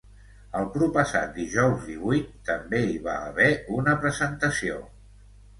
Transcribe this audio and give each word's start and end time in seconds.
El 0.59 0.63
proppassat 0.77 1.35
dijous 1.41 1.85
divuit 1.91 2.33
també 2.49 2.81
hi 2.89 2.97
va 3.11 3.21
haver 3.29 3.51
una 3.81 3.95
presentació. 4.07 4.83